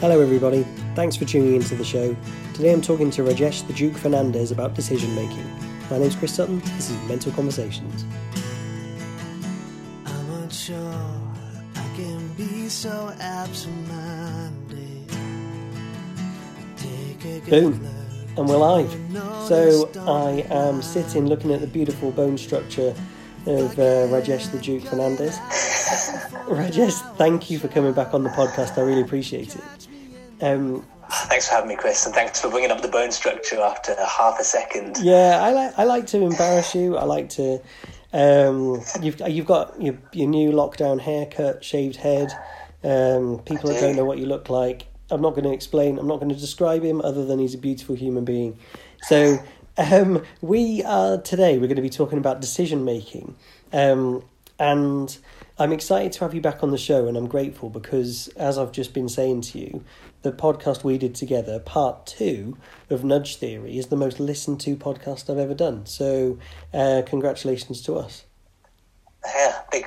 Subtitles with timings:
[0.00, 0.62] Hello, everybody.
[0.94, 2.16] Thanks for tuning into the show.
[2.54, 5.44] Today I'm talking to Rajesh the Duke Fernandez about decision making.
[5.90, 6.60] My name's Chris Sutton.
[6.60, 8.06] This is Mental Conversations.
[10.06, 10.94] I'm unsure
[11.76, 15.10] I can be so absent-minded.
[16.78, 17.86] Take a good Boom.
[18.38, 18.90] And we're live.
[19.48, 22.94] So I am sitting looking at the beautiful bone structure
[23.44, 25.36] of uh, Rajesh the Duke Fernandez.
[26.48, 28.78] Rajesh, thank you for coming back on the podcast.
[28.78, 29.88] I really appreciate it.
[30.40, 30.86] Um,
[31.28, 34.40] Thanks for having me, Chris, and thanks for bringing up the bone structure after half
[34.40, 34.96] a second.
[35.02, 36.96] Yeah, I like I like to embarrass you.
[36.96, 37.60] I like to.
[38.14, 42.32] Um, you've you've got your your new lockdown haircut, shaved head.
[42.82, 43.86] Um, people that do.
[43.86, 44.86] don't know what you look like.
[45.10, 45.98] I'm not going to explain.
[45.98, 48.56] I'm not going to describe him other than he's a beautiful human being.
[49.02, 49.44] So
[49.76, 51.58] um, we are today.
[51.58, 53.34] We're going to be talking about decision making,
[53.72, 54.22] um,
[54.58, 55.18] and
[55.60, 58.72] I'm excited to have you back on the show, and I'm grateful because as I've
[58.72, 59.84] just been saying to you,
[60.22, 62.56] the podcast we did together, part two
[62.88, 65.84] of Nudge Theory, is the most listened to podcast I've ever done.
[65.84, 66.38] So,
[66.72, 68.24] uh, congratulations to us.
[69.24, 69.86] Yeah, big,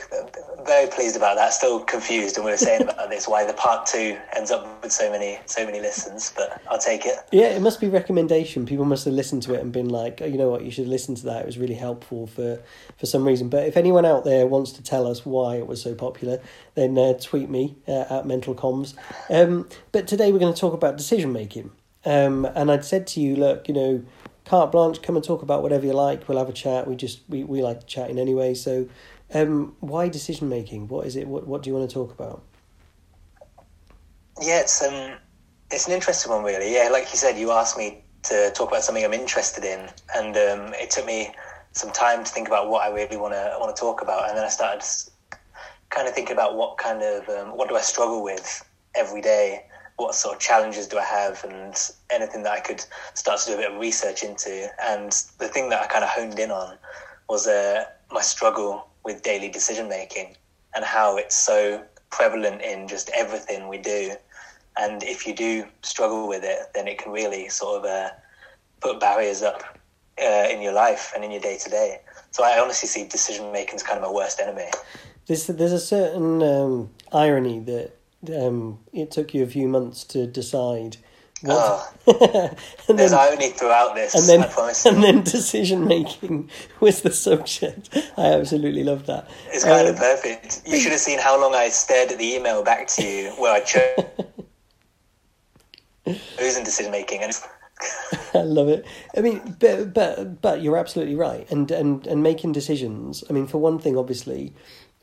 [0.65, 1.53] very pleased about that.
[1.53, 4.91] Still confused, and we were saying about this why the part two ends up with
[4.91, 7.17] so many so many listens, but I'll take it.
[7.31, 8.65] Yeah, it must be recommendation.
[8.65, 10.87] People must have listened to it and been like, oh, you know what, you should
[10.87, 11.41] listen to that.
[11.41, 12.61] It was really helpful for,
[12.97, 13.49] for some reason.
[13.49, 16.39] But if anyone out there wants to tell us why it was so popular,
[16.75, 18.93] then uh, tweet me uh, at Mental Comms.
[19.31, 21.71] Um, but today we're going to talk about decision making.
[22.05, 24.03] Um, and I'd said to you, look, you know,
[24.45, 26.27] carte blanche, come and talk about whatever you like.
[26.27, 26.87] We'll have a chat.
[26.87, 28.53] We just we, we like chatting anyway.
[28.53, 28.87] So,
[29.33, 30.87] um, why decision making?
[30.87, 31.27] What is it?
[31.27, 32.41] What what do you want to talk about?
[34.41, 35.17] Yeah, it's um,
[35.71, 36.73] it's an interesting one, really.
[36.73, 40.35] Yeah, like you said, you asked me to talk about something I'm interested in, and
[40.37, 41.33] um, it took me
[41.73, 44.37] some time to think about what I really want to want to talk about, and
[44.37, 44.83] then I started
[45.89, 48.63] kind of thinking about what kind of um, what do I struggle with
[48.95, 49.65] every day,
[49.97, 51.75] what sort of challenges do I have, and
[52.11, 54.69] anything that I could start to do a bit of research into.
[54.81, 56.77] And the thing that I kind of honed in on
[57.29, 60.35] was uh, my struggle with daily decision making
[60.75, 64.13] and how it's so prevalent in just everything we do.
[64.77, 68.09] And if you do struggle with it, then it can really sort of uh,
[68.81, 69.63] put barriers up
[70.21, 72.01] uh, in your life and in your day to day.
[72.31, 74.69] So I honestly see decision making as kind of my worst enemy.
[75.27, 77.91] There's there's a certain um, irony that
[78.35, 80.97] um, it took you a few months to decide
[81.43, 81.93] what,
[82.87, 84.49] and There's then irony throughout this, and then
[84.85, 86.49] and then decision making
[86.79, 87.89] was the subject.
[88.17, 89.29] I absolutely love that.
[89.51, 90.61] It's kind Um, of perfect.
[90.65, 93.53] You should have seen how long I stared at the email back to you where
[93.53, 94.05] I chose
[96.05, 97.21] in decision making.
[97.23, 97.33] And
[98.33, 98.85] I love it.
[99.17, 101.49] I mean, but but but you're absolutely right.
[101.51, 103.23] And and and making decisions.
[103.29, 104.53] I mean, for one thing, obviously,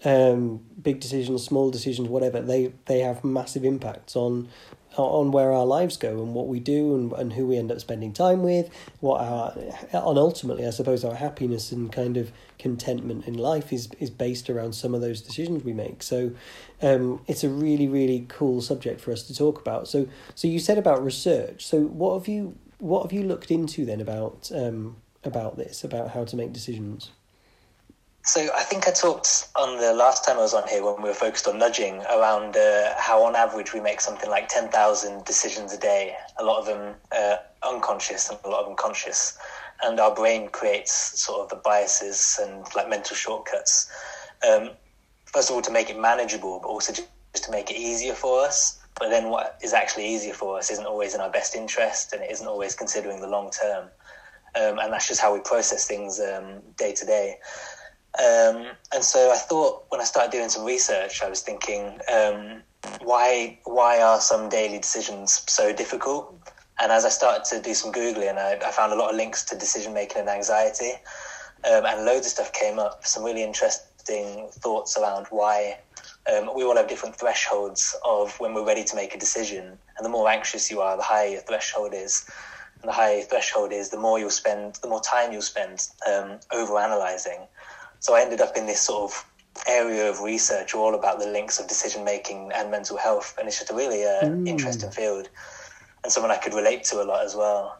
[0.05, 4.49] um, big decisions, small decisions, whatever they they have massive impacts on
[4.97, 7.81] on where our lives go and what we do and and who we end up
[7.81, 8.71] spending time with.
[9.01, 13.89] What our and ultimately, I suppose, our happiness and kind of contentment in life is
[14.01, 16.03] is based around some of those decisions we make.
[16.03, 16.33] So,
[16.83, 19.89] um, it's a really really cool subject for us to talk about.
[19.89, 21.67] So so you said about research.
[21.67, 26.11] So what have you what have you looked into then about um, about this about
[26.11, 27.11] how to make decisions?
[28.31, 31.09] So I think I talked on the last time I was on here when we
[31.09, 35.73] were focused on nudging around uh, how on average we make something like 10,000 decisions
[35.73, 37.39] a day, a lot of them uh,
[37.69, 39.37] unconscious and a lot of them conscious.
[39.83, 43.91] And our brain creates sort of the biases and like mental shortcuts.
[44.49, 44.71] Um,
[45.25, 47.09] first of all, to make it manageable, but also just
[47.47, 48.79] to make it easier for us.
[48.97, 52.23] But then what is actually easier for us isn't always in our best interest and
[52.23, 53.89] it isn't always considering the long term.
[54.55, 57.39] Um, and that's just how we process things um, day to day.
[58.19, 62.63] Um, and so I thought when I started doing some research, I was thinking, um,
[63.03, 66.35] why why are some daily decisions so difficult?
[66.81, 69.45] And as I started to do some googling, I, I found a lot of links
[69.45, 70.93] to decision making and anxiety,
[71.71, 73.07] um, and loads of stuff came up.
[73.07, 75.79] Some really interesting thoughts around why
[76.33, 80.05] um, we all have different thresholds of when we're ready to make a decision, and
[80.05, 82.29] the more anxious you are, the higher your threshold is.
[82.83, 85.87] And the higher your threshold is, the more you'll spend, the more time you'll spend
[86.11, 87.47] um, over analyzing.
[88.01, 89.27] So I ended up in this sort of
[89.69, 93.59] area of research all about the links of decision making and mental health, and it's
[93.59, 95.29] just a really uh, interesting field
[96.03, 97.79] and someone I could relate to a lot as well.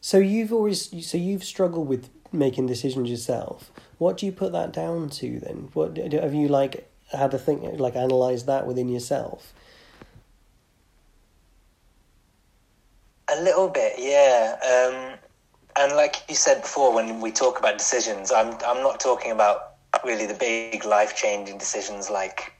[0.00, 3.70] So you've always so you've struggled with making decisions yourself.
[3.98, 5.68] What do you put that down to then?
[5.74, 9.52] What have you like had to think like analyze that within yourself?
[13.32, 14.56] A little bit, yeah.
[14.58, 15.18] Um,
[15.80, 19.58] and like you said before, when we talk about decisions, I'm I'm not talking about
[20.04, 22.52] really the big life changing decisions like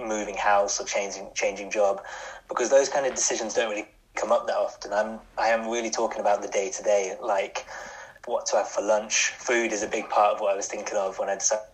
[0.00, 2.00] moving house or changing changing job,
[2.48, 3.86] because those kind of decisions don't really
[4.16, 4.92] come up that often.
[4.92, 7.66] I'm I am really talking about the day to day, like
[8.26, 9.32] what to have for lunch.
[9.38, 11.64] Food is a big part of what I was thinking of when I decided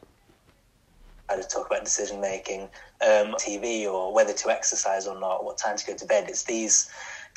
[1.30, 2.62] to talk about decision making,
[3.02, 6.28] um, TV or whether to exercise or not, what time to go to bed.
[6.28, 6.88] It's these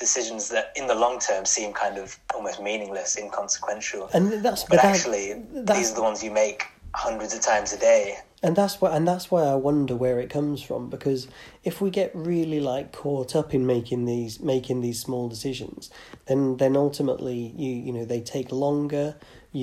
[0.05, 4.09] decisions that in the long term seem kind of almost meaningless, inconsequential.
[4.13, 6.59] And that's but that- actually, that's- these are the ones you make
[6.93, 8.05] hundreds of times a day.
[8.43, 11.21] and that's why and that's why I wonder where it comes from because
[11.63, 15.81] if we get really like caught up in making these making these small decisions
[16.25, 19.07] then then ultimately you you know they take longer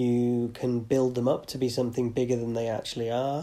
[0.00, 3.42] you can build them up to be something bigger than they actually are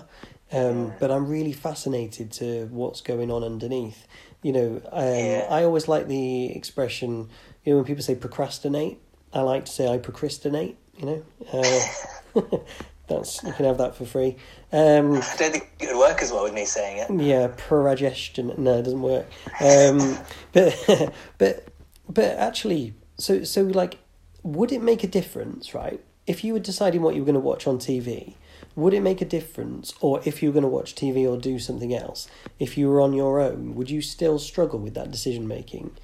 [0.60, 2.48] um, but I'm really fascinated to
[2.80, 4.00] what's going on underneath
[4.46, 5.48] you know um, Yeah.
[5.50, 7.30] I always like the expression
[7.64, 9.00] you know when people say procrastinate
[9.34, 11.20] I like to say I procrastinate you know
[11.52, 12.50] uh,
[13.08, 14.38] that's you can have that for free
[14.72, 17.24] um, I don't think it would work as well with me saying it.
[17.24, 18.54] yeah, progestion.
[18.58, 19.26] No, it doesn't work.
[19.62, 20.18] Um,
[20.52, 21.68] but but
[22.10, 24.00] but actually, so so like,
[24.44, 26.02] would it make a difference, right?
[26.28, 28.34] If you were deciding what you were going to watch on TV,
[28.76, 31.60] would it make a difference, or if you were going to watch TV or do
[31.60, 32.28] something else,
[32.60, 35.96] if you were on your own, would you still struggle with that decision making?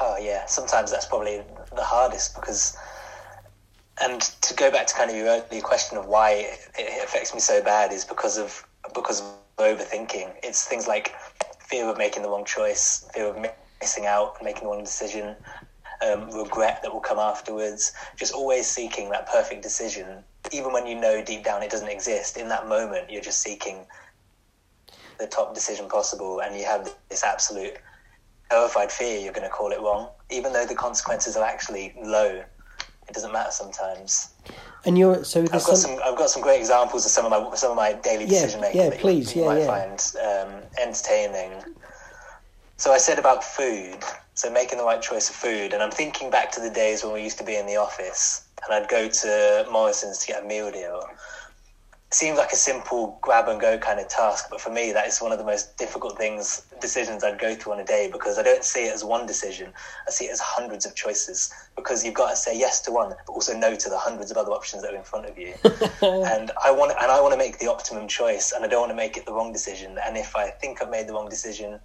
[0.00, 1.42] Oh yeah, sometimes that's probably
[1.74, 2.76] the hardest because,
[4.02, 7.40] and to go back to kind of your earlier question of why it, affects me
[7.40, 9.26] so bad is because of because of
[9.58, 10.32] overthinking.
[10.42, 11.14] It's things like
[11.60, 13.46] fear of making the wrong choice, fear of
[13.80, 15.36] missing out, making the wrong decision,
[16.06, 17.92] um, regret that will come afterwards.
[18.16, 22.36] Just always seeking that perfect decision, even when you know deep down it doesn't exist.
[22.36, 23.86] In that moment, you're just seeking
[25.18, 27.74] the top decision possible, and you have this absolute
[28.50, 32.42] terrified fear you're going to call it wrong, even though the consequences are actually low.
[33.08, 34.30] It doesn't matter sometimes.
[34.84, 35.98] And you're so I've got some, some.
[36.04, 38.60] I've got some great examples of some of my some of my daily Yeah, decision
[38.60, 39.66] making yeah, that you- please, you, yeah, might yeah.
[39.66, 41.62] find um, entertaining.
[42.78, 43.98] So I said about food.
[44.34, 47.12] So making the right choice of food, and I'm thinking back to the days when
[47.12, 50.46] we used to be in the office, and I'd go to Morrison's to get a
[50.46, 51.02] meal deal.
[52.08, 55.06] It seems like a simple grab and go kind of task, but for me, that
[55.06, 58.36] is one of the most difficult things, decisions I'd go through on a day because
[58.36, 59.72] I don't see it as one decision.
[60.08, 63.10] I see it as hundreds of choices because you've got to say yes to one,
[63.10, 65.54] but also no to the hundreds of other options that are in front of you.
[66.02, 68.90] and I want, and I want to make the optimum choice, and I don't want
[68.90, 69.96] to make it the wrong decision.
[70.04, 71.78] And if I think I've made the wrong decision,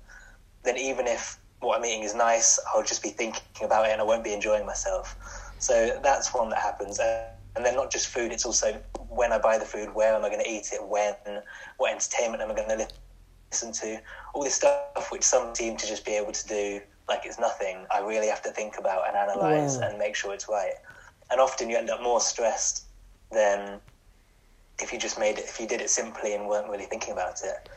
[0.63, 4.01] then even if what I'm eating is nice, I'll just be thinking about it and
[4.01, 5.44] I won't be enjoying myself.
[5.59, 6.99] So that's one that happens.
[6.99, 10.25] Uh, And then not just food, it's also when I buy the food, where am
[10.25, 11.15] I going to eat it, when,
[11.77, 12.87] what entertainment am I going to
[13.51, 14.01] listen to,
[14.33, 17.85] all this stuff which some seem to just be able to do like it's nothing.
[17.93, 19.87] I really have to think about and analyze Wow.
[19.87, 20.73] and make sure it's right.
[21.31, 22.85] And often you end up more stressed
[23.31, 23.79] than
[24.81, 27.39] if you just made it, if you did it simply and weren't really thinking about
[27.41, 27.69] it.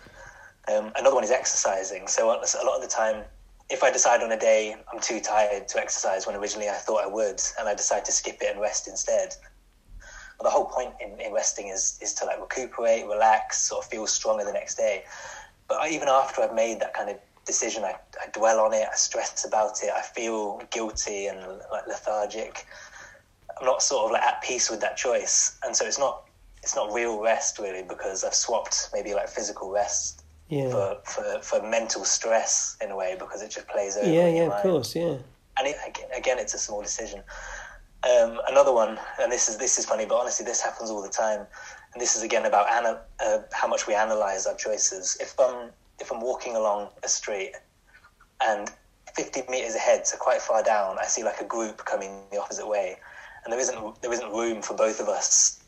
[0.73, 2.09] Um, another one is exercising.
[2.09, 3.25] So a lot of the time,
[3.71, 7.03] if I decide on a day I'm too tired to exercise when originally I thought
[7.03, 9.35] I would, and I decide to skip it and rest instead,
[10.43, 14.07] the whole point in, in resting is is to like recuperate, relax, sort of feel
[14.07, 15.05] stronger the next day.
[15.67, 18.95] But even after I've made that kind of decision, I, I dwell on it, I
[18.95, 22.67] stress about it, I feel guilty and like lethargic.
[23.59, 26.25] I'm not sort of like at peace with that choice, and so it's not
[26.63, 31.41] it's not real rest really because I've swapped maybe like physical rest yeah, for, for,
[31.43, 34.09] for mental stress in a way because it just plays over.
[34.09, 34.63] yeah, yeah, of mind.
[34.63, 35.17] course, yeah.
[35.59, 37.23] And it, again, again, it's a small decision.
[38.05, 41.09] Um, another one, and this is this is funny, but honestly, this happens all the
[41.09, 41.47] time.
[41.93, 45.17] And this is again about ana- uh, how much we analyze our choices.
[45.21, 47.53] If I'm if I'm walking along a street
[48.47, 48.71] and
[49.17, 52.69] 50 meters ahead, so quite far down, I see like a group coming the opposite
[52.69, 52.97] way,
[53.45, 55.61] and there isn't there isn't room for both of us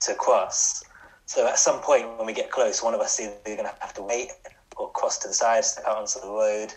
[0.00, 0.84] to cross.
[1.30, 3.74] So at some point when we get close, one of us is either going to
[3.78, 4.32] have to wait
[4.76, 6.74] or cross to the side, step out onto the road.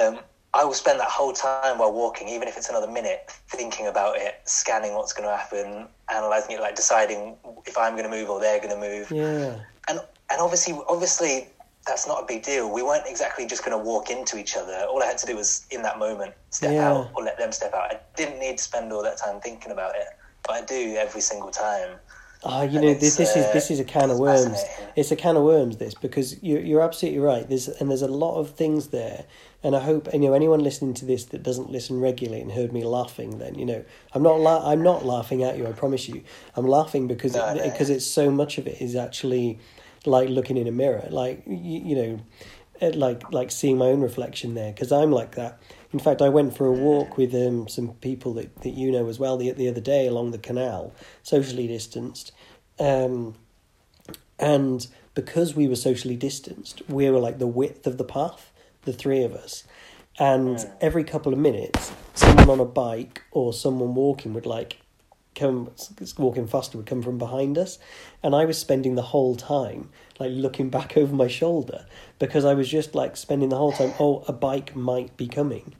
[0.00, 0.20] Um,
[0.54, 4.16] I will spend that whole time while walking, even if it's another minute, thinking about
[4.16, 7.36] it, scanning what's going to happen, analyzing it, like deciding
[7.66, 9.10] if I'm going to move or they're going to move.
[9.10, 9.60] Yeah,
[9.90, 11.48] And and obviously, obviously,
[11.86, 12.72] that's not a big deal.
[12.72, 14.86] We weren't exactly just going to walk into each other.
[14.88, 16.92] All I had to do was, in that moment, step Yeah.
[16.92, 17.92] out or let them step out.
[17.92, 20.06] I didn't need to spend all that time thinking about it,
[20.46, 22.00] but I do every single time.
[22.46, 24.62] Ah, you And know, this, this is uh, this is a can of worms.
[24.96, 25.78] It's a can of worms.
[25.78, 27.48] This because you're you're absolutely right.
[27.48, 29.24] There's and there's a lot of things there,
[29.62, 32.72] and I hope you know anyone listening to this that doesn't listen regularly and heard
[32.72, 33.38] me laughing.
[33.38, 35.66] Then you know I'm not la- I'm not laughing at you.
[35.66, 36.22] I promise you.
[36.54, 39.58] I'm laughing because No, it, because it's so much of it is actually
[40.04, 41.06] like looking in a mirror.
[41.10, 42.20] Like you, you know,
[42.90, 45.60] like like seeing my own reflection there because I'm like that.
[45.94, 49.08] In fact, I went for a walk with um, some people that, that you know
[49.08, 52.32] as well the the other day along the canal, socially distanced,
[52.80, 53.36] um,
[54.36, 58.50] and because we were socially distanced, we were like the width of the path,
[58.82, 59.62] the three of us.
[60.18, 64.78] And every couple of minutes, someone on a bike or someone walking would like
[65.36, 65.70] come
[66.18, 67.78] walking faster would come from behind us.
[68.22, 71.86] And i was spending the whole time like looking back over my shoulder
[72.18, 75.74] because i was just like spending the whole time oh a bike might be coming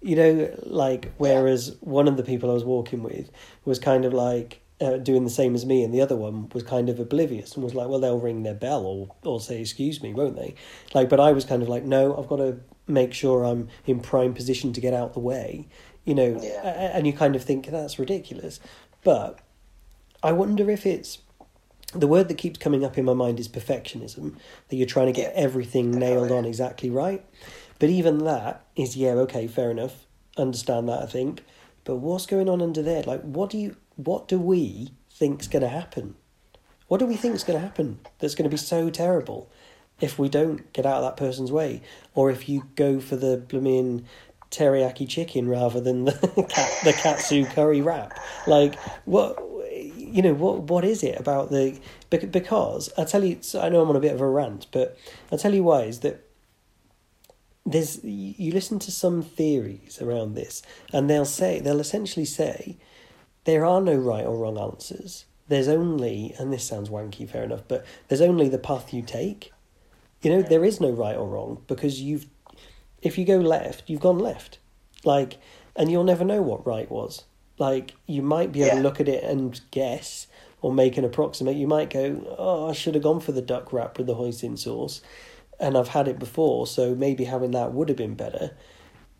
[0.00, 3.30] you know like whereas one of the people i was walking with
[3.64, 6.62] was kind of like uh, doing the same as me and the other one was
[6.62, 10.02] kind of oblivious and was like well they'll ring their bell or or say excuse
[10.02, 10.54] me won't they?
[10.94, 14.00] Like but i was kind of like no i've got to make sure i'm in
[14.00, 15.68] prime position to get out the way
[16.04, 16.40] you know?
[16.42, 16.90] Yeah.
[16.96, 18.60] and you kind of think that's ridiculous.
[19.04, 19.38] But
[20.22, 21.18] I wonder if it's
[21.94, 24.36] the word that keeps coming up in my mind is perfectionism,
[24.68, 27.24] that you're trying to get everything nailed on exactly right.
[27.80, 30.06] But even that is, yeah, okay, fair enough.
[30.36, 31.42] Understand that, I think.
[31.82, 33.02] But what's going on under there?
[33.02, 36.14] Like, what do you, what do we think's going to happen?
[36.86, 39.50] What do we think's going to happen that's going to be so terrible
[39.98, 41.82] if we don't get out of that person's way,
[42.14, 44.04] or if you go for the blooming
[44.50, 46.12] teriyaki chicken rather than the
[46.48, 48.18] cat, the katsu curry wrap?
[48.46, 49.38] Like, what
[49.72, 51.78] you know, what what is it about the?
[52.10, 54.98] Because I tell you, I know I'm on a bit of a rant, but
[55.30, 56.26] I tell you why is that
[57.66, 60.62] there's you listen to some theories around this,
[60.92, 62.76] and they'll say they'll essentially say
[63.44, 65.24] there are no right or wrong answers.
[65.48, 69.52] There's only, and this sounds wanky, fair enough, but there's only the path you take.
[70.22, 72.26] You know, there is no right or wrong because you've,
[73.02, 74.58] if you go left, you've gone left.
[75.02, 75.38] Like,
[75.74, 77.24] and you'll never know what right was.
[77.58, 78.74] Like, you might be able Yeah.
[78.76, 80.28] to look at it and guess
[80.62, 81.56] or make an approximate.
[81.56, 84.56] You might go, oh, I should have gone for the duck wrap with the hoisin
[84.56, 85.00] sauce,
[85.60, 88.52] and I've had it before, so maybe having that would have been better.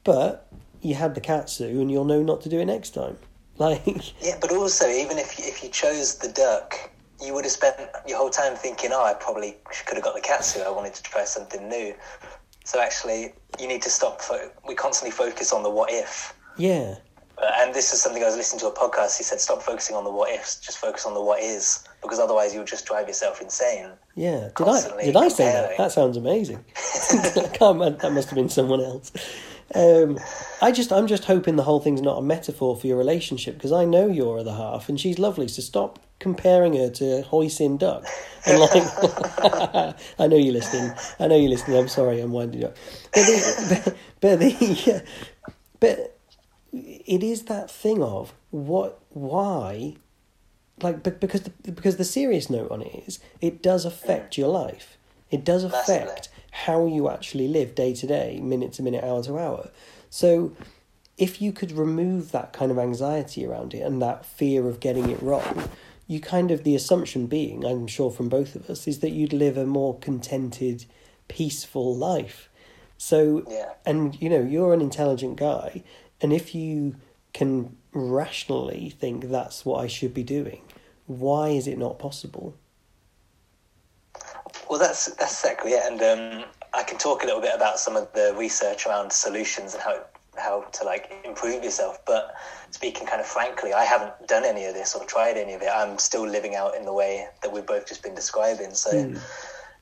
[0.04, 3.18] But you had the katsu, and you'll know not to do it next time.
[3.58, 6.90] Like, Yeah, but also even if you, if you chose the duck,
[7.22, 7.76] you would have spent
[8.08, 10.60] your whole time thinking, "Oh, I probably could have got the katsu.
[10.60, 11.94] I wanted to try something new."
[12.64, 14.22] So actually, you need to stop.
[14.22, 16.96] Fo- we constantly focus on the what if, yeah,
[17.42, 19.16] and this is something I was listening to a podcast.
[19.18, 20.60] He said, "Stop focusing on the what ifs.
[20.60, 24.68] Just focus on the what is, because otherwise you'll just drive yourself insane." Yeah, did
[24.68, 25.76] I did I say that?
[25.76, 26.64] That sounds amazing.
[27.10, 29.12] I can't, that must have been someone else.
[29.74, 30.18] Um,
[30.60, 33.72] I just I'm just hoping the whole thing's not a metaphor for your relationship because
[33.72, 35.46] I know your other half and she's lovely.
[35.48, 38.04] So stop comparing her to Hoisin Duck.
[38.46, 38.70] And like,
[40.18, 40.92] I know you're listening.
[41.20, 41.78] I know you're listening.
[41.78, 42.20] I'm sorry.
[42.20, 42.76] I'm winding up.
[43.12, 45.04] But the, but, but the
[45.78, 46.09] but
[46.72, 49.96] it is that thing of what why
[50.82, 54.48] like be- because the, because the serious note on it is it does affect your
[54.48, 54.96] life.
[55.30, 59.38] It does affect how you actually live day to day minute to minute hour to
[59.38, 59.70] hour.
[60.08, 60.52] So
[61.16, 65.10] if you could remove that kind of anxiety around it and that fear of getting
[65.10, 65.68] it wrong
[66.06, 69.32] you kind of the assumption being i'm sure from both of us is that you'd
[69.32, 70.86] live a more contented
[71.28, 72.48] peaceful life.
[72.98, 73.70] So Yeah.
[73.86, 75.82] and you know you're an intelligent guy
[76.20, 76.96] and if you
[77.32, 80.62] can rationally think that's what i should be doing
[81.06, 82.54] why is it not possible
[84.68, 87.96] Well, that's that's exactly it, and um, I can talk a little bit about some
[87.96, 90.04] of the research around solutions and how
[90.38, 91.98] how to like improve yourself.
[92.06, 92.34] But
[92.70, 95.68] speaking kind of frankly, I haven't done any of this or tried any of it.
[95.74, 98.72] I'm still living out in the way that we've both just been describing.
[98.74, 98.90] So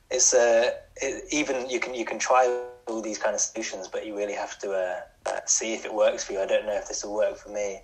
[0.09, 2.45] it's uh, it, even you can you can try
[2.89, 5.93] all these kind of solutions, but you really have to uh, uh, see if it
[5.93, 6.41] works for you.
[6.41, 7.79] I don't know if this will work for me.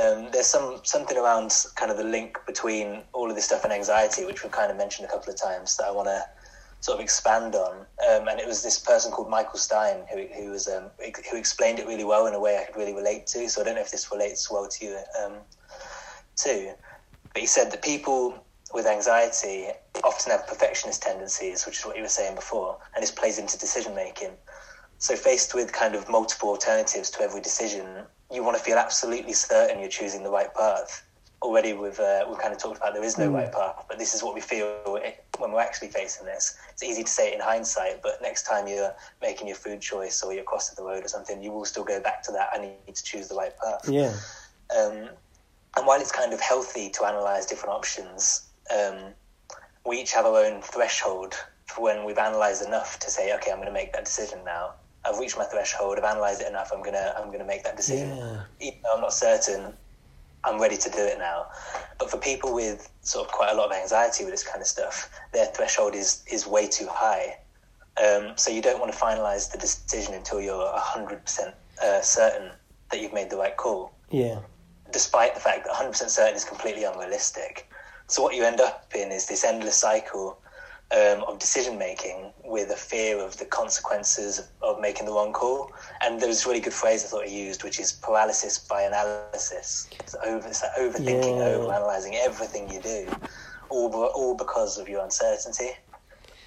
[0.00, 3.72] Um, there's some something around kind of the link between all of this stuff and
[3.72, 6.22] anxiety, which we've kind of mentioned a couple of times that I want to
[6.80, 7.78] sort of expand on.
[8.08, 10.84] Um, and it was this person called Michael Stein who who was um,
[11.30, 13.48] who explained it really well in a way I could really relate to.
[13.48, 15.34] So I don't know if this relates well to you um,
[16.36, 16.72] too.
[17.32, 19.68] But he said that people with anxiety
[20.04, 23.58] often have perfectionist tendencies, which is what you were saying before, and this plays into
[23.58, 24.30] decision making.
[24.98, 29.32] So, faced with kind of multiple alternatives to every decision, you want to feel absolutely
[29.32, 31.06] certain you're choosing the right path.
[31.42, 34.14] Already, we've uh, we've kind of talked about there is no right path, but this
[34.14, 35.00] is what we feel
[35.38, 36.54] when we're actually facing this.
[36.70, 40.22] It's easy to say it in hindsight, but next time you're making your food choice
[40.22, 42.50] or you're crossing the road or something, you will still go back to that.
[42.52, 43.88] I need to choose the right path.
[43.88, 44.14] yeah
[44.78, 45.08] Um,
[45.76, 49.14] and while it's kind of healthy to analyze different options, um,
[49.86, 51.34] we each have our own threshold
[51.66, 54.74] for when we've analyzed enough to say, okay, I'm going to make that decision now.
[55.04, 55.98] I've reached my threshold.
[55.98, 56.70] I've analyzed it enough.
[56.74, 58.14] I'm gonna I'm gonna make that decision.
[58.14, 58.42] Yeah.
[58.60, 59.72] Even though I'm not certain,
[60.44, 61.46] I'm ready to do it now.
[61.98, 64.66] But for people with sort of quite a lot of anxiety with this kind of
[64.66, 67.38] stuff, their threshold is is way too high.
[67.96, 72.50] Um, so you don't want to finalize the decision until you're hundred percent uh, certain
[72.90, 74.40] that you've made the right call yeah
[74.92, 77.70] despite the fact that 100% certain is completely unrealistic.
[78.10, 80.38] So what you end up in is this endless cycle
[80.92, 85.32] um, of decision making with a fear of the consequences of, of making the wrong
[85.32, 85.72] call.
[86.02, 88.82] And there was a really good phrase I thought he used, which is paralysis by
[88.82, 89.88] analysis.
[90.02, 91.56] It's, over, it's that overthinking, Yeah.
[91.56, 93.08] overanalyzing everything you do,
[93.70, 95.70] all, all because of your uncertainty.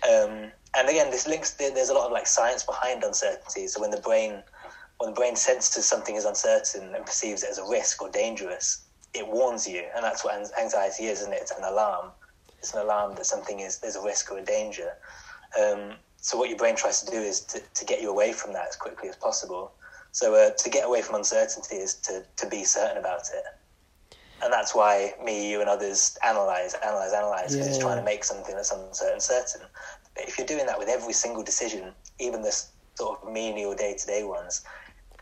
[0.03, 1.51] Um, and again, this links.
[1.51, 3.67] there- There's a lot of like science behind uncertainty.
[3.67, 4.43] So when the brain,
[4.97, 8.82] when the brain senses something is uncertain and perceives it as a risk or dangerous,
[9.13, 11.39] it warns you, and that's what anxiety is, isn't it?
[11.41, 12.11] It's an alarm.
[12.57, 14.93] It's an alarm that something is there's a risk or a danger.
[15.61, 18.53] Um, so what your brain tries to do is to, to get you away from
[18.53, 19.73] that as quickly as possible.
[20.13, 23.43] So uh, to get away from uncertainty is to, to be certain about it.
[24.43, 28.23] And that's why me, you, and others analyze, analyze, analyze, because it's trying to make
[28.23, 29.61] something that's uncertain certain.
[30.15, 32.51] But if you're doing that with every single decision, even the
[32.95, 34.63] sort of menial day to day ones,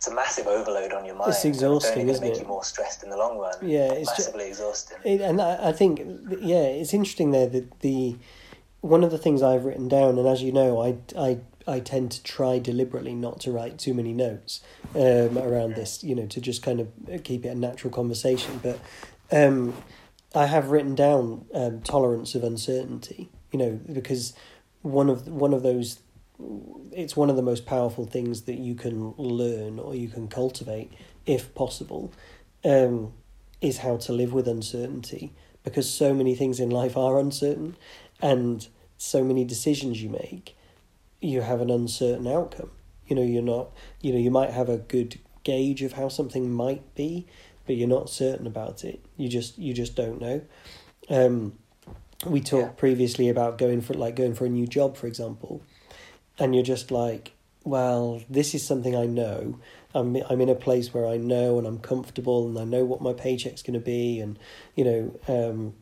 [0.02, 1.30] it's a massive overload on your mind.
[1.30, 2.42] It's exhausting, gonna isn't make it?
[2.42, 3.54] you more stressed in the long run.
[3.62, 4.98] Yeah, it's massively exhausting.
[5.04, 6.02] It, and I, I think,
[6.40, 8.18] yeah, it's interesting there that the
[8.80, 12.14] one of the things I've written down, and as you know, I, I, I tend
[12.14, 14.62] to try deliberately not to write too many notes
[14.96, 18.60] um, around this, you know, to just kind of keep it a natural conversation.
[18.64, 18.80] But
[19.32, 19.76] um,
[20.34, 24.34] I have written down um, tolerance of uncertainty, you know, because
[24.82, 26.00] one of one of those,
[26.92, 30.92] it's one of the most powerful things that you can learn or you can cultivate,
[31.26, 32.12] if possible.
[32.64, 33.14] Um,
[33.62, 35.34] is how to live with uncertainty
[35.64, 37.76] because so many things in life are uncertain
[38.22, 38.68] and
[38.98, 40.56] so many decisions you make
[41.22, 42.72] you have an uncertain outcome
[43.06, 43.70] you know you're not
[44.02, 47.28] you know you might have a good gauge of how something might be
[47.68, 50.42] but you're not certain about it you just you just don't know
[51.10, 51.54] um
[52.26, 52.80] we talked Yeah.
[52.80, 55.62] previously about going for like going for a new job for example
[56.42, 57.34] and you're just like
[57.64, 59.60] well this is something i know.
[59.94, 63.02] I'm i'm in a place where i know and i'm comfortable and i know what
[63.02, 64.40] my paycheck's going to be and
[64.76, 65.76] you know um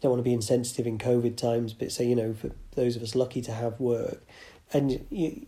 [0.00, 3.02] don't want to be insensitive in covid times but say you know for those of
[3.02, 4.22] us lucky to have work.
[4.72, 5.46] And you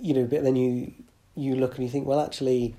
[0.00, 0.94] you know but then you
[1.34, 2.74] you look and you think well actually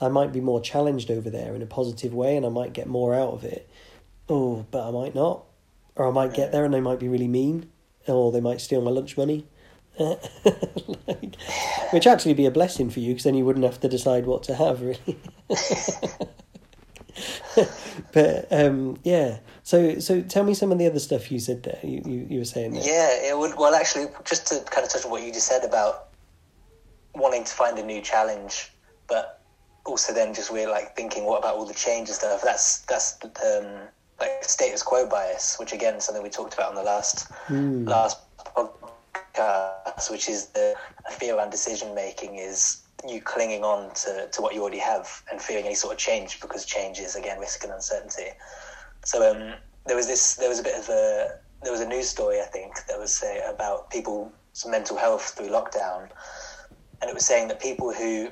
[0.00, 2.86] i might be more challenged over there in a positive way and i might get
[2.86, 3.70] more out of it.
[4.28, 5.44] Oh but i might not.
[5.96, 7.70] Or i might get there and they might be really mean
[8.06, 9.46] or they might steal my lunch money
[9.98, 10.22] like,
[11.92, 14.42] which actually be a blessing for you because then you wouldn't have to decide what
[14.42, 15.20] to have really
[18.12, 21.78] but um yeah so so tell me some of the other stuff you said there
[21.82, 22.82] you you, you were saying there.
[22.82, 23.52] Yeah, it would.
[23.56, 26.08] Well, actually, just to kind of touch on what you just said about
[27.14, 28.70] wanting to find a new challenge,
[29.08, 29.42] but
[29.84, 32.40] also then just we're like thinking, what about all the change and stuff?
[32.42, 33.66] That's that's um,
[34.20, 37.84] like status quo bias, which again something we talked about on the last Hmm.
[37.84, 38.18] last
[40.10, 40.74] which is the
[41.10, 45.40] fear around decision making is you clinging on to, to what you already have and
[45.40, 48.30] fearing any sort of change because change is again risk and uncertainty.
[49.04, 49.54] So um,
[49.86, 51.28] there was this, there was a bit of a,
[51.62, 54.32] there was a news story I think that was say about people's
[54.66, 56.08] mental health through lockdown,
[57.00, 58.28] and it was saying that people who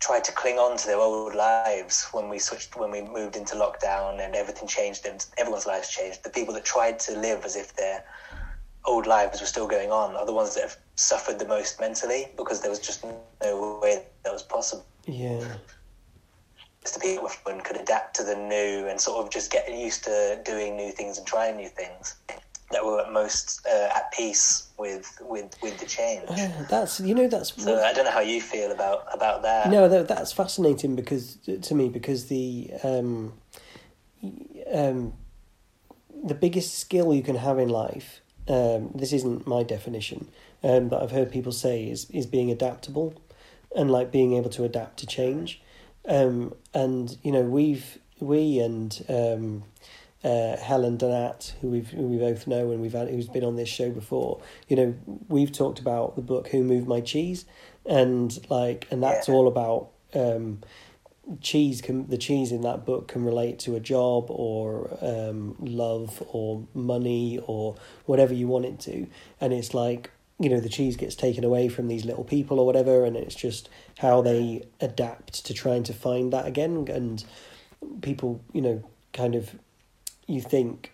[0.00, 3.54] tried to cling on to their old lives when we switched, when we moved into
[3.54, 6.24] lockdown and everything changed and everyone's lives changed.
[6.24, 8.02] The people that tried to live as if their
[8.84, 12.28] old lives were still going on are the ones that have suffered the most mentally
[12.36, 14.84] because there was just no way that was possible.
[15.06, 15.56] yeah
[16.82, 20.04] It's the people who could adapt to the new and sort of just get used
[20.04, 22.16] to doing new things and trying new things
[22.72, 26.24] that were at most uh, at peace with with with the change.
[26.34, 29.70] Yeah, that's you know that's So I don't know how you feel about about that.
[29.70, 33.34] no that, that's fascinating because to me because the um
[34.72, 35.12] um
[36.24, 38.21] the biggest skill you can have in life
[38.52, 40.20] um this isn't my definition
[40.62, 43.14] um but I've heard people say is is being adaptable
[43.74, 45.60] and like being able to adapt to change
[46.08, 49.64] um and you know we've we and um
[50.24, 53.56] uh, Helen Donat, who we've who we both know and we've had who's been on
[53.56, 54.40] this show before.
[54.68, 54.94] You know,
[55.28, 57.44] we've talked about the book Who Moved My Cheese,
[57.84, 59.34] and like, and that's Yeah.
[59.34, 60.60] all about um,
[61.40, 61.80] cheese.
[61.80, 66.66] Can the cheese in that book can relate to a job or um, love or
[66.74, 69.06] money or whatever you want it to,
[69.40, 72.66] and it's like you know the cheese gets taken away from these little people or
[72.66, 77.24] whatever, and it's just how they adapt to trying to find that again, and
[78.00, 78.82] people you know
[79.12, 79.54] kind of
[80.26, 80.92] you think,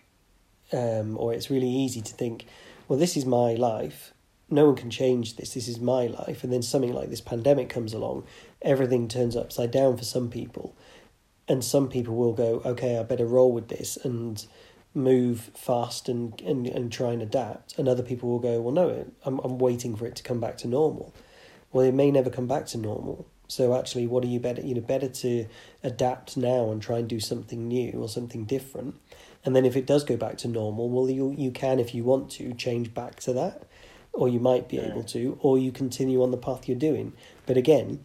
[0.71, 2.45] um, or it's really easy to think,
[2.87, 4.13] well, this is my life.
[4.49, 5.53] No one can change this.
[5.53, 6.43] This is my life.
[6.43, 8.25] And then something like this pandemic comes along,
[8.61, 10.75] everything turns upside down for some people.
[11.47, 14.45] And some people will go, okay, I better roll with this and
[14.93, 17.77] move fast and, and, and try and adapt.
[17.77, 20.57] And other people will go, well, no, I'm, I'm waiting for it to come back
[20.59, 21.13] to normal.
[21.71, 23.27] Well, it may never come back to normal.
[23.47, 24.61] So actually, what are you better?
[24.61, 25.47] You know, better to
[25.83, 28.95] adapt now and try and do something new or something different
[29.45, 32.03] And then if it does go back to normal, well, you you can, if you
[32.03, 33.63] want to, change back to that,
[34.13, 37.13] or you might be able to, or you continue on the path you're doing.
[37.45, 38.03] But again,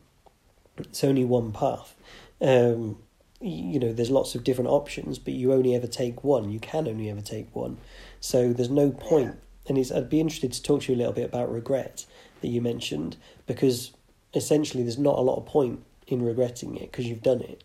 [0.79, 1.95] it's only one path.
[2.41, 2.99] Um,
[3.41, 6.51] you know, there's lots of different options, but you only ever take one.
[6.51, 7.79] You can only ever take one.
[8.21, 9.37] So there's no point.
[9.67, 12.07] And it's, I'd be interested to talk to you a little bit about regret
[12.41, 13.93] that you mentioned, because
[14.35, 17.65] essentially there's not a lot of point in regretting it because you've done it.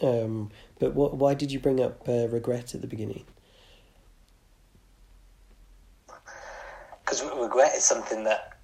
[0.00, 3.24] Um, but what, why did you bring up uh, regret at the beginning?
[7.10, 8.59] because regret is something that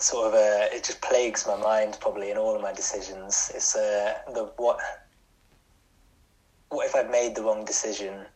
[0.00, 3.50] sort of uh, it just plagues my mind probably in all of my decisions.
[3.54, 4.78] It's uh, the what
[6.70, 8.26] what if I've made the wrong decision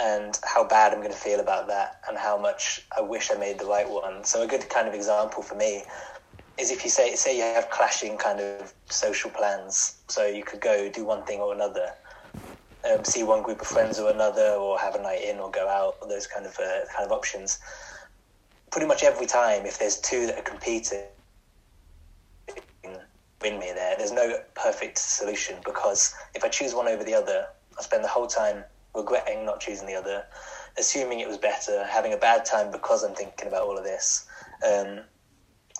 [0.00, 3.34] and how bad I'm going to feel about that and how much I wish I
[3.34, 4.24] made the right one.
[4.24, 5.82] So a good kind of example for me
[6.58, 10.02] is if you say say you have clashing kind of social plans.
[10.08, 11.88] So you could go do one thing or another.
[12.90, 15.68] Um, see one group of friends or another, or have a night in, or go
[15.68, 17.58] out, those kind of uh, kind of options
[18.70, 21.04] pretty much every time, if there's two that are competing,
[23.42, 23.96] win me there.
[23.96, 27.46] There's no perfect solution because if I choose one over the other,
[27.78, 30.24] I spend the whole time regretting not choosing the other,
[30.78, 34.26] assuming it was better, having a bad time because I'm thinking about all of this.
[34.66, 35.00] Um,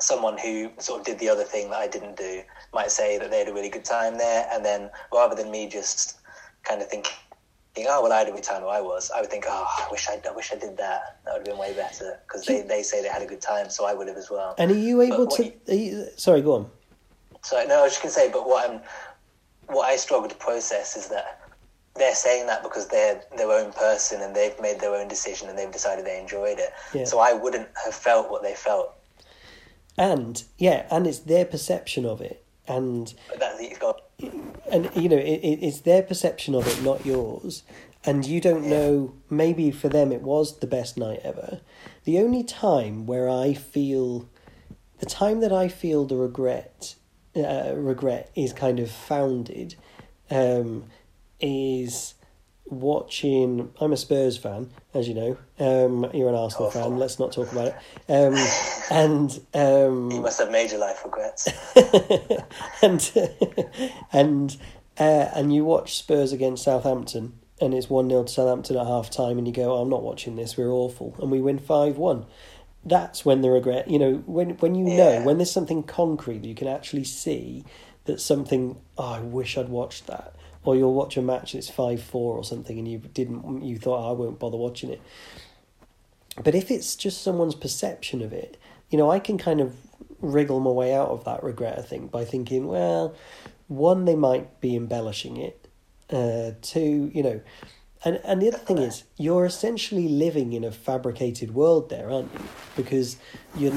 [0.00, 3.30] someone who sort of did the other thing that I didn't do might say that
[3.30, 6.18] they had a really good time there, and then rather than me just
[6.62, 7.12] kind of thinking,
[7.78, 9.86] oh well, I had a good time where I was, I would think, oh, I
[9.90, 11.18] wish I, I wish I did that.
[11.24, 13.70] That would have been way better because they, they say they had a good time,
[13.70, 14.54] so I would have as well.
[14.58, 15.44] And are you able what to?
[15.44, 16.70] you- are you, sorry, go on.
[17.42, 18.80] So no, I was just gonna say, but what I'm,
[19.68, 21.40] what I struggle to process is that
[21.96, 25.58] they're saying that because they're their own person and they've made their own decision and
[25.58, 26.70] they've decided they enjoyed it.
[26.94, 27.04] Yeah.
[27.04, 28.94] So I wouldn't have felt what they felt.
[29.98, 34.02] And yeah, and it's their perception of it, and But that you've got
[34.70, 37.62] and you know it, it, it's their perception of it, not yours.
[38.04, 39.14] And you don't know.
[39.28, 41.60] Maybe for them it was the best night ever.
[42.04, 44.28] The only time where I feel,
[44.98, 46.94] the time that I feel the regret,
[47.36, 49.74] uh, regret is kind of founded,
[50.30, 50.84] um,
[51.40, 52.14] is
[52.70, 53.72] watching.
[53.80, 55.38] I'm a Spurs fan, as you know.
[55.58, 56.82] Um, you're an Arsenal Awful.
[56.82, 56.98] fan.
[56.98, 57.76] Let's not talk about it.
[58.08, 58.34] Um,
[58.90, 61.48] and um, you must have major life regrets.
[62.82, 63.12] and
[64.12, 64.56] and
[64.98, 69.10] uh, and you watch Spurs against Southampton, and it's one 0 to Southampton at half
[69.10, 70.56] time, and you go, "I'm not watching this.
[70.56, 72.26] We're awful," and we win five one.
[72.84, 76.48] That's when the regret, you know, when when you know when there's something concrete that
[76.48, 77.64] you can actually see
[78.04, 78.80] that something.
[78.96, 80.34] Oh, I wish I'd watched that.
[80.62, 83.62] Or you'll watch a match and it's five four or something, and you didn't.
[83.62, 85.00] You thought "Oh, I won't bother watching it.
[86.42, 88.56] But if it's just someone's perception of it,
[88.90, 89.74] you know, I can kind of
[90.20, 93.14] wriggle my way out of that regret, I think, by thinking, well,
[93.68, 95.68] one, they might be embellishing it.
[96.10, 97.40] Uh, two, you know,
[98.04, 102.32] and, and the other thing is, you're essentially living in a fabricated world there, aren't
[102.32, 102.40] you?
[102.74, 103.16] Because
[103.56, 103.74] you're,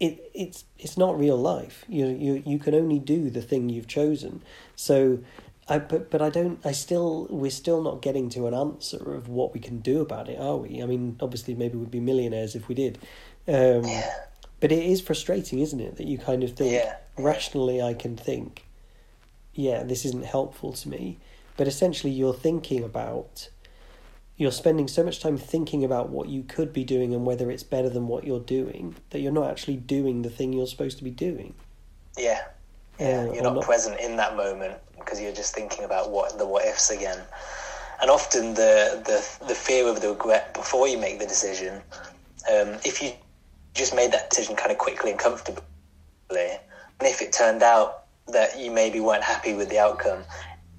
[0.00, 1.84] it, it's, it's not real life.
[1.88, 4.42] You, you, you can only do the thing you've chosen.
[4.76, 5.18] So,
[5.68, 6.58] I, but but I don't.
[6.64, 10.28] I still we're still not getting to an answer of what we can do about
[10.28, 10.82] it, are we?
[10.82, 12.98] I mean, obviously, maybe we'd be millionaires if we did.
[13.46, 14.10] Um, Yeah.
[14.60, 16.96] But it is frustrating, isn't it, that you kind of think Yeah.
[17.16, 18.64] rationally, I can think,
[19.54, 21.18] yeah, this isn't helpful to me.
[21.56, 23.50] But essentially, you're thinking about,
[24.36, 27.62] you're spending so much time thinking about what you could be doing and whether it's
[27.62, 31.04] better than what you're doing that you're not actually doing the thing you're supposed to
[31.04, 31.54] be doing.
[32.16, 32.42] Yeah.
[32.98, 34.74] Yeah, Uh, you're not, not- present in that moment
[35.08, 37.18] because you're just thinking about what the what ifs again.
[38.02, 41.76] And often the the the fear of the regret before you make the decision,
[42.52, 43.12] um, if you
[43.74, 45.62] just made that decision kind of quickly and comfortably,
[46.30, 50.24] and if it turned out that you maybe weren't happy with the outcome,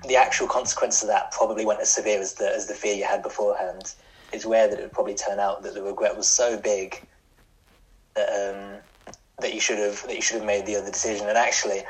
[0.08, 3.06] the actual consequence of that probably weren't as severe as the as the fear you
[3.06, 3.96] had beforehand.
[4.32, 7.02] It's rare that it would probably turn out that the regret was so big
[8.14, 8.80] that um,
[9.40, 11.28] that you should have that you should have made the other decision.
[11.28, 11.82] And actually,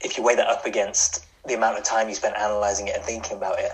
[0.00, 3.04] if you weigh that up against the amount of time you spent analyzing it and
[3.04, 3.72] thinking about it,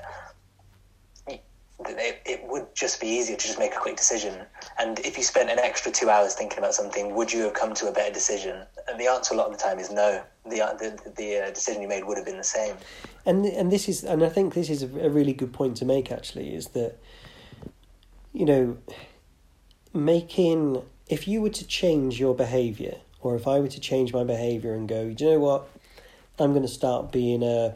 [1.80, 4.44] it, it would just be easier to just make a quick decision.
[4.78, 7.74] And if you spent an extra two hours thinking about something, would you have come
[7.74, 8.66] to a better decision?
[8.88, 10.22] And the answer a lot of the time is no.
[10.44, 12.76] The the, the uh, decision you made would have been the same.
[13.26, 15.84] and and this is and I think this is a, a really good point to
[15.84, 16.96] make actually is that
[18.32, 18.78] you know
[19.92, 24.24] making if you were to change your behavior or if I were to change my
[24.24, 25.68] behavior and go do you know what
[26.38, 27.74] I'm going to start being a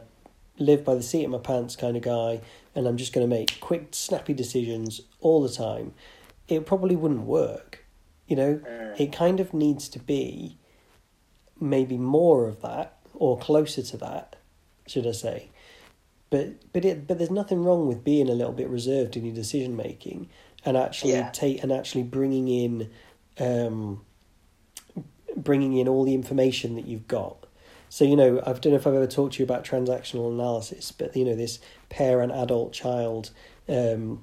[0.57, 2.41] live by the seat of my pants kind of guy
[2.75, 5.93] and I'm just going to make quick snappy decisions all the time.
[6.47, 7.83] It probably wouldn't work
[8.27, 8.61] you know?
[8.97, 10.57] It kind of needs to be
[11.59, 14.35] maybe more of that or closer to that
[14.87, 15.49] should I say.
[16.29, 19.35] But but it but there's nothing wrong with being a little bit reserved in your
[19.35, 20.29] decision making
[20.65, 21.29] and actually Yeah.
[21.29, 22.89] take and actually bringing in
[23.39, 24.01] um
[25.35, 27.42] bringing in all the information that you've got
[27.93, 30.91] so you know i don't know if i've ever talked to you about transactional analysis
[30.91, 33.29] but you know this parent adult child
[33.69, 34.19] um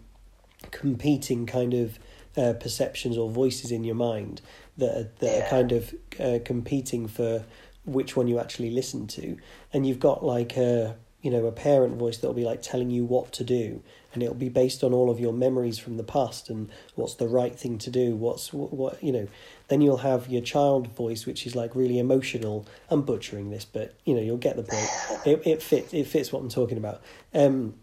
[0.73, 2.01] competing kind of
[2.37, 4.41] uh, perceptions or voices in your mind
[4.77, 5.47] that are, that Yeah.
[5.47, 7.45] are kind of uh, competing for
[7.85, 9.37] which one you actually listen to
[9.73, 13.05] and you've got like a you know a parent voice that'll be like telling you
[13.05, 16.51] what to do and it'll be based on all of your memories from the past
[16.51, 19.29] and what's the right thing to do what's what, what you know
[19.71, 23.95] then you'll have your child voice which is like really emotional i'm butchering this but
[24.05, 24.89] you know you'll get the point
[25.27, 27.01] it, it fits it fits what i'm talking about
[27.33, 27.75] um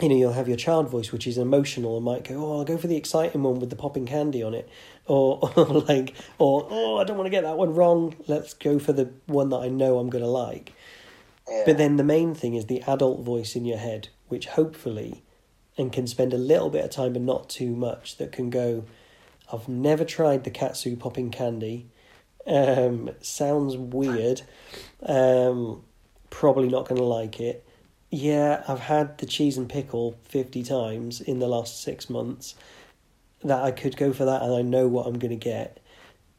[0.00, 2.64] you know, you'll have your child voice, which is emotional, and might go, "Oh, I'll
[2.64, 4.68] go for the exciting one with the popping candy on it,"
[5.06, 8.14] or, or like, or "Oh, I don't want to get that one wrong.
[8.26, 10.72] Let's go for the one that I know I'm going to like."
[11.48, 11.64] Yeah.
[11.66, 15.22] But then the main thing is the adult voice in your head, which hopefully,
[15.76, 18.84] and can spend a little bit of time, but not too much, that can go,
[19.52, 21.88] "I've never tried the katsu popping candy.
[22.46, 24.42] Um, sounds weird.
[25.02, 25.82] Um,
[26.30, 27.64] probably not going to like it."
[28.10, 32.56] yeah, I've had the cheese and pickle 50 times in the last six months,
[33.42, 35.80] that I could go for that and I know what I'm going to get.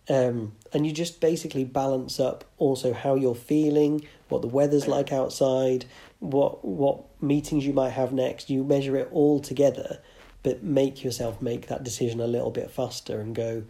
[0.10, 5.14] Um, and you just basically balance up also how you're feeling, what the weather's like
[5.14, 5.86] outside,
[6.20, 8.50] what what meetings you might have next.
[8.50, 10.00] You measure it all together,
[10.44, 13.64] but make yourself make that decision a little bit faster and go,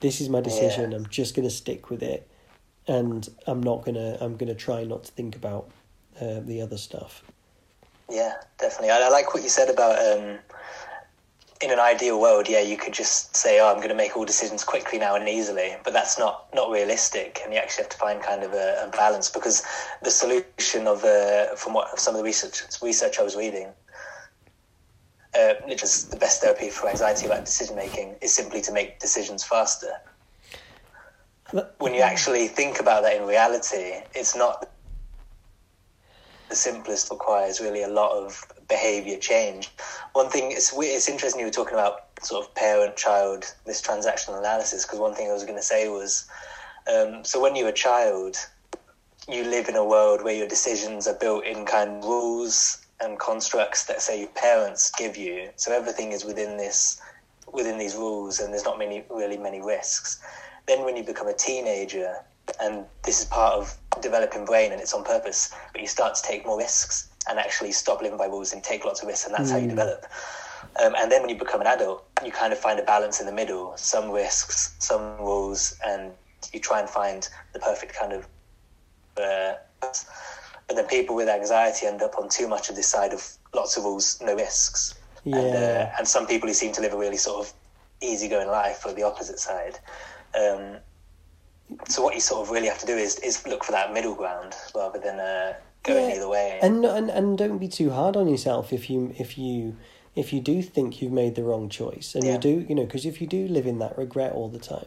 [0.00, 0.90] this is my decision.
[0.90, 0.98] Yeah.
[0.98, 2.28] I'm just going to stick with it,
[2.86, 4.16] and I'm not gonna.
[4.20, 5.70] I'm gonna try not to think about
[6.20, 7.22] uh, the other stuff.
[8.10, 8.90] Yeah, definitely.
[8.90, 10.38] I, I like what you said about um,
[11.60, 14.24] in an ideal world, yeah, you could just say, "Oh, I'm going to make all
[14.24, 17.96] decisions quickly now and easily," but that's not not realistic, and you actually have to
[17.96, 19.62] find kind of a, a balance because
[20.02, 23.68] the solution of uh, from what some of the research research I was reading.
[25.38, 28.98] Uh, which is the best therapy for anxiety about decision making is simply to make
[28.98, 29.92] decisions faster.
[31.78, 34.68] When you actually think about that in reality, it's not
[36.48, 39.70] the simplest requires really a lot of behavior change.
[40.12, 44.38] One thing it's it's interesting you were talking about sort of parent child this transactional
[44.40, 46.26] analysis because one thing I was going to say was
[46.92, 48.36] um, so when you're a child
[49.28, 53.18] you live in a world where your decisions are built in kind of rules and
[53.18, 55.50] constructs that say your parents give you.
[55.56, 57.00] So everything is within this
[57.52, 60.20] within these rules and there's not many really many risks.
[60.66, 62.16] Then when you become a teenager
[62.60, 66.22] and this is part of developing brain and it's on purpose but you start to
[66.22, 69.34] take more risks and actually stop living by rules and take lots of risks and
[69.34, 70.06] that's how you develop.
[70.82, 73.26] Um, and then when you become an adult you kind of find a balance in
[73.26, 76.12] the middle some risks some rules and
[76.52, 78.28] you try and find the perfect kind of
[79.16, 79.54] uh,
[80.68, 83.76] but then people with anxiety end up on too much of this side of lots
[83.76, 85.94] of rules no risks and, uh, Yeah.
[85.98, 87.52] and some people who seem to live a really sort of
[88.00, 89.78] easygoing life are the opposite side
[90.38, 90.76] um,
[91.88, 94.14] so what you sort of really have to do is is look for that middle
[94.14, 96.58] ground rather than uh, going Yeah, either way.
[96.62, 99.76] and and and don't be too hard on yourself if you if you
[100.14, 102.32] if you do think you've made the wrong choice and Yeah.
[102.34, 104.86] you do you know because if you do live in that regret all the time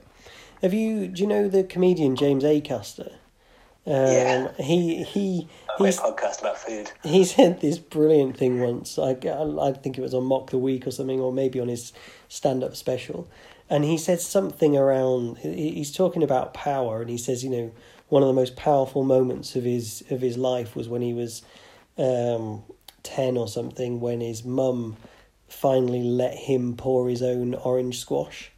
[0.62, 3.14] have you do you know the comedian james acaster
[3.88, 4.52] um, Yeah.
[4.60, 5.48] he he
[5.80, 6.92] a he's podcast about food.
[7.04, 9.00] he said this brilliant thing once.
[9.00, 11.92] I, I think it was on Mock the Week or something, or maybe on his
[12.30, 13.28] stand up special.
[13.70, 15.38] And he said something around.
[15.38, 17.72] he- He's talking about power, and he says, you know,
[18.10, 21.42] one of the most powerful moments of his of his life was when he was
[21.98, 22.64] um,
[23.04, 24.98] ten or something, when his mum
[25.48, 28.52] finally let him pour his own orange squash,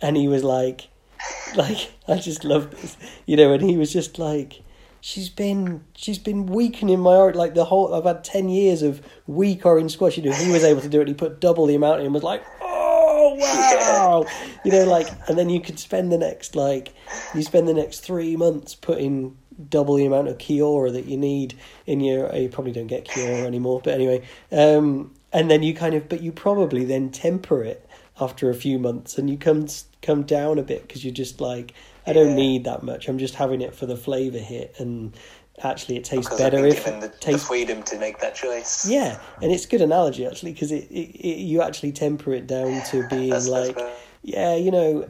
[0.00, 0.88] and he was like,
[1.56, 3.52] like I just love this, you know.
[3.52, 4.62] And he was just like,
[5.00, 7.94] she's been she's been weakening my orange like the whole.
[7.94, 10.16] I've had ten years of weak orange squash.
[10.16, 11.08] You know, he was able to do it.
[11.08, 14.26] He put double the amount in and was like, oh wow,
[14.64, 16.92] you know, like, and then you could spend the next like
[17.34, 19.36] you spend the next three months putting
[19.68, 21.54] double the amount of Kia-Ora that you need
[21.86, 22.34] in your.
[22.34, 26.22] You probably don't get Kia-Ora anymore, but anyway, um, and then you kind of, but
[26.22, 27.88] you probably then temper it
[28.20, 29.66] after a few months, and you come
[30.04, 31.72] come down a bit because you're just like,
[32.06, 32.34] I don't Yeah.
[32.34, 33.08] need that much.
[33.08, 35.16] I'm just having it for the flavor hit, and
[35.62, 38.86] actually it tastes Because better if given the, the freedom to make that choice.
[38.88, 42.46] yeah, and it's a good analogy actually because it, it, it you actually temper it
[42.46, 43.78] down to being That's- like,
[44.22, 45.08] yeah, you know,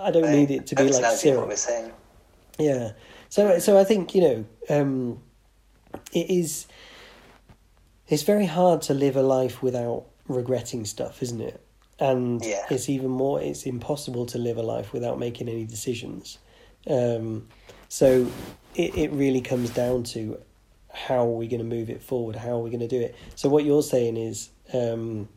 [0.00, 1.46] I don't need it to be like syrup.
[1.48, 1.92] we're saying.
[2.58, 2.92] Yeah.
[3.28, 5.20] So so I think, you know, um
[6.12, 6.66] it is
[8.08, 11.60] it's very hard to live a life without regretting stuff, isn't it?
[12.00, 12.64] And Yeah.
[12.70, 16.38] it's even more it's impossible to live a life without making any decisions.
[16.88, 17.48] Um
[17.88, 18.26] so
[18.74, 20.38] it, it really comes down to
[20.92, 22.36] how are we going to move it forward?
[22.36, 23.14] How are we going to do it?
[23.34, 25.28] So what you're saying is um,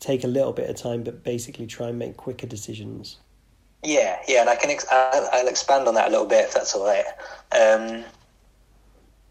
[0.00, 3.16] take a little bit of time, but basically try and make quicker decisions.
[3.82, 6.54] Yeah, yeah, and I can ex- I'll, I'll expand on that a little bit if
[6.54, 7.04] that's all right.
[7.52, 8.04] Um,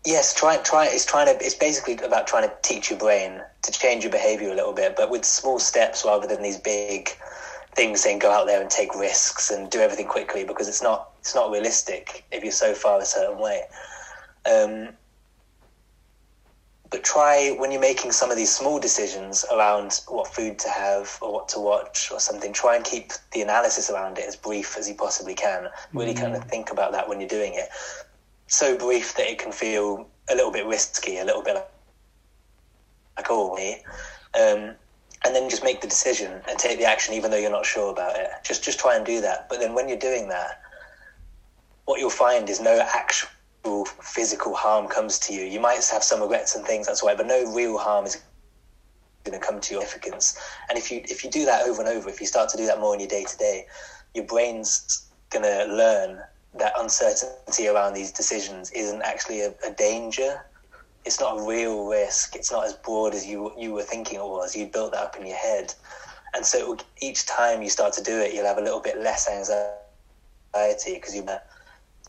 [0.06, 0.88] yes, try try.
[0.88, 1.44] It's trying to.
[1.44, 4.96] It's basically about trying to teach your brain to change your behavior a little bit,
[4.96, 7.10] but with small steps rather than these big
[7.76, 11.10] things saying go out there and take risks and do everything quickly because it's not
[11.20, 13.64] it's not realistic if you're so far a certain way.
[14.46, 14.90] Um,
[16.92, 21.18] but try when you're making some of these small decisions around what food to have
[21.24, 24.78] or what to watch or something try and keep the analysis around it as brief
[24.78, 27.68] as you possibly can really kind of think about that when you're doing it
[28.54, 31.72] so brief that it can feel a little bit risky a little bit like,
[33.18, 33.82] like oh me
[34.36, 34.76] um,
[35.26, 37.92] and then just make the decision and take the action even though you're not sure
[37.92, 40.62] about it just just try and do that but then when you're doing that
[41.86, 45.44] what you'll find is no actual physical harm comes to you.
[45.44, 48.22] You might have some regrets and things, that's why, but no real harm is
[49.24, 50.38] going to come to your significance.
[50.70, 52.66] And if you if you do that over and over, if you start to do
[52.66, 53.66] that more in your day to day,
[54.14, 56.22] your brain's going to learn
[56.56, 60.46] that uncertainty around these decisions isn't actually a, a, danger.
[61.06, 62.36] It's not a real risk.
[62.36, 64.56] It's not as broad as you you were thinking it was.
[64.56, 65.74] You built that up in your head,
[66.36, 69.28] and so each time you start to do it, you'll have a little bit less
[69.28, 71.26] anxiety because you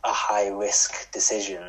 [0.05, 1.63] a high risk decision.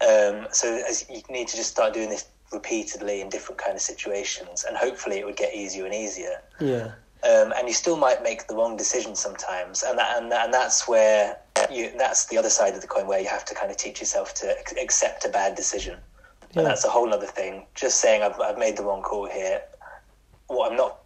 [0.00, 3.80] Um, so as you need to just start doing this repeatedly in different kind of
[3.80, 6.42] situations, and hopefully it would get easier and easier.
[6.60, 6.92] Yeah.
[7.24, 10.86] Um, and you still might make the wrong decision sometimes, and that, and and that's
[10.86, 11.38] where
[11.70, 14.00] you that's the other side of the coin where you have to kind of teach
[14.00, 15.98] yourself to accept a bad decision,
[16.52, 16.60] yeah.
[16.60, 17.66] and that's a whole other thing.
[17.74, 19.62] Just saying I've I've made the wrong call here.
[20.46, 20.98] What I'm not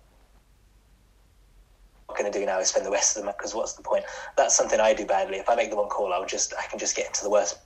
[2.17, 4.05] going to do now is spend the rest of them because what's the point?
[4.37, 5.39] That's something I do badly.
[5.39, 7.59] If I make the wrong call, I'll just I can just get into the worst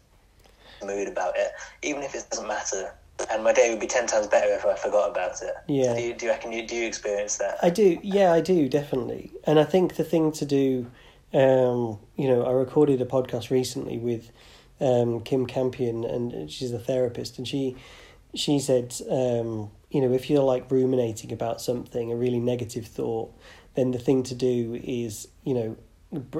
[0.84, 2.94] mood about it, even if it doesn't matter.
[3.30, 5.54] And my day would be ten times better if I forgot about it.
[5.68, 5.94] Yeah.
[5.94, 7.58] Do you, do you reckon you do you experience that?
[7.62, 7.98] I do.
[8.02, 9.32] Yeah, I do definitely.
[9.44, 10.90] And I think the thing to do,
[11.36, 14.32] um, you know, I recorded a podcast recently with
[14.80, 17.76] um, Kim Campion, and she's a therapist, and she
[18.34, 23.34] she said, um, you know, if you're like ruminating about something, a really negative thought,
[23.74, 25.76] then the thing to do is, you know,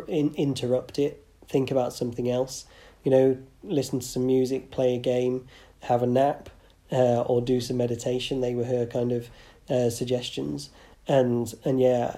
[0.08, 2.64] in, interrupt it, think about something else,
[3.04, 5.46] you know, listen to some music, play a game,
[5.80, 6.48] have a nap,
[6.90, 8.40] uh, or do some meditation.
[8.40, 9.28] They were her kind of
[9.68, 10.70] uh, suggestions.
[11.06, 12.16] And and yeah,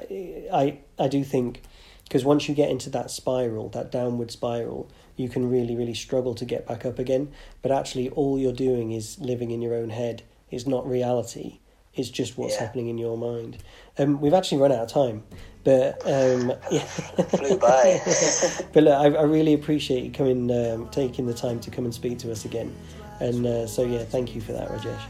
[0.53, 1.63] I I do think
[2.09, 6.35] because once you get into that spiral, that downward spiral, you can really really struggle
[6.35, 7.31] to get back up again.
[7.61, 10.23] But actually, all you're doing is living in your own head.
[10.51, 11.61] It's not reality.
[11.95, 12.61] It's just what's yeah.
[12.61, 13.59] happening in your mind.
[13.99, 15.25] Um, we've actually run out of time,
[15.65, 18.01] but um, yeah, flew by.
[18.73, 21.93] but look, I, I, really appreciate you coming, um, taking the time to come and
[21.93, 22.75] speak to us again,
[23.21, 25.01] and uh, so yeah, thank you for that, Rajesh.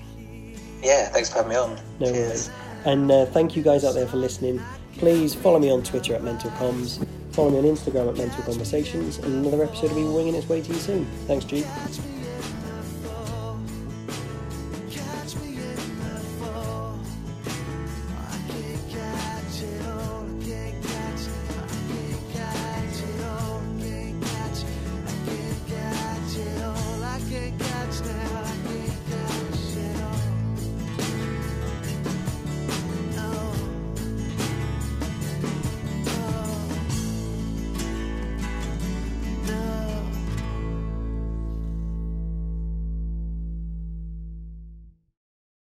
[0.83, 1.79] Yeah, thanks for having me on.
[2.01, 2.49] No Cheers.
[2.49, 2.51] worries.
[2.85, 4.63] And uh, thank you guys out there for listening.
[4.99, 7.07] Please follow me on Twitter at Mental Comms.
[7.31, 9.19] Follow me on Instagram at Mental Conversations.
[9.19, 11.07] And another episode will be winging its way to you soon.
[11.27, 11.65] Thanks, G.